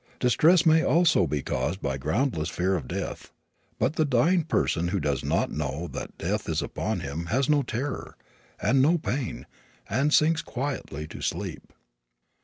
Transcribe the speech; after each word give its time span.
Distress 0.19 0.65
may 0.65 0.83
also 0.83 1.27
be 1.27 1.43
caused 1.43 1.79
by 1.79 1.99
groundless 1.99 2.49
fear 2.49 2.73
of 2.75 2.87
death. 2.87 3.31
But 3.77 3.97
the 3.97 4.03
dying 4.03 4.45
person 4.45 4.87
who 4.87 4.99
does 4.99 5.23
not 5.23 5.51
know 5.51 5.87
that 5.91 6.17
death 6.17 6.49
is 6.49 6.63
upon 6.63 7.01
him 7.01 7.27
has 7.27 7.47
no 7.47 7.61
terror, 7.61 8.17
and 8.59 8.81
no 8.81 8.97
pain, 8.97 9.45
and 9.87 10.11
sinks 10.11 10.41
quietly 10.41 11.05
to 11.07 11.21
sleep. 11.21 11.71